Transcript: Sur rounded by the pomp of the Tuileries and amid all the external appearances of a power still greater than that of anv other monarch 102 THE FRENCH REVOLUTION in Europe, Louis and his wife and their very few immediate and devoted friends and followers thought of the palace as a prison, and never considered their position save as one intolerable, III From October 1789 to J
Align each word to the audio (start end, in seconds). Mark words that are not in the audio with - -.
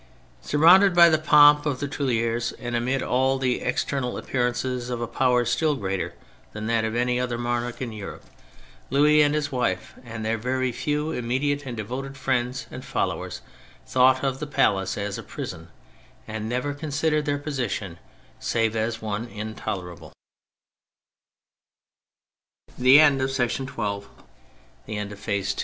Sur 0.41 0.57
rounded 0.57 0.95
by 0.95 1.09
the 1.09 1.19
pomp 1.19 1.67
of 1.67 1.79
the 1.79 1.87
Tuileries 1.87 2.53
and 2.53 2.75
amid 2.75 3.03
all 3.03 3.37
the 3.37 3.61
external 3.61 4.17
appearances 4.17 4.89
of 4.89 4.99
a 4.99 5.05
power 5.05 5.45
still 5.45 5.75
greater 5.75 6.15
than 6.53 6.65
that 6.65 6.83
of 6.83 6.95
anv 6.95 7.21
other 7.21 7.37
monarch 7.37 7.79
102 7.79 7.85
THE 7.85 8.01
FRENCH 8.01 8.07
REVOLUTION 8.09 8.63
in 8.89 8.89
Europe, 8.89 8.89
Louis 8.89 9.21
and 9.21 9.35
his 9.35 9.51
wife 9.51 9.93
and 10.03 10.25
their 10.25 10.39
very 10.39 10.71
few 10.71 11.11
immediate 11.11 11.67
and 11.67 11.77
devoted 11.77 12.17
friends 12.17 12.65
and 12.71 12.83
followers 12.83 13.41
thought 13.85 14.23
of 14.23 14.39
the 14.39 14.47
palace 14.47 14.97
as 14.97 15.19
a 15.19 15.21
prison, 15.21 15.67
and 16.27 16.49
never 16.49 16.73
considered 16.73 17.25
their 17.25 17.37
position 17.37 17.99
save 18.39 18.75
as 18.75 19.03
one 19.03 19.27
intolerable, 19.27 20.13
III 22.81 22.97
From 22.97 23.05
October 23.11 23.23
1789 23.25 25.09
to 25.09 25.15
J 25.27 25.49